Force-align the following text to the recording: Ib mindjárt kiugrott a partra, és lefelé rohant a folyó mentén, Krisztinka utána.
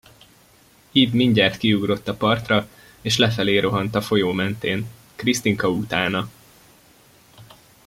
Ib 0.91 1.13
mindjárt 1.13 1.57
kiugrott 1.57 2.07
a 2.07 2.13
partra, 2.15 2.67
és 3.01 3.17
lefelé 3.17 3.57
rohant 3.59 3.95
a 3.95 4.01
folyó 4.01 4.31
mentén, 4.31 4.87
Krisztinka 5.15 5.69
utána. 5.69 6.29